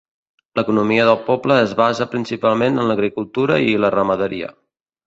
[0.59, 4.53] L'economia del poble es basa principalment en l'agricultura i la ramaderia.